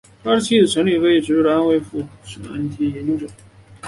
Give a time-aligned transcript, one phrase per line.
[0.23, 2.03] 他的妻子陈丽菲也是执着的慰安妇
[2.49, 3.31] 问题研究者。